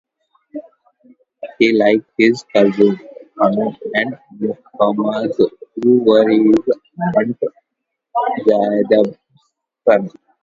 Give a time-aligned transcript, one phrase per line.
[1.59, 2.97] He, like his cousins,
[3.39, 5.31] Aun and Muhammad,
[5.83, 6.57] who were his
[7.13, 7.37] aunt
[8.47, 9.17] Zaynab's
[9.87, 10.11] sons.